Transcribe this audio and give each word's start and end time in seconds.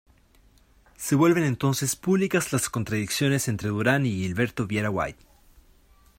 Se 0.95 1.13
vuelven 1.13 1.43
entonces 1.43 1.95
públicas 1.95 2.51
las 2.51 2.71
contradicciones 2.71 3.47
entre 3.47 3.69
Durán 3.69 4.07
y 4.07 4.13
Gilberto 4.23 4.65
Vieira 4.65 4.89
White. 4.89 5.23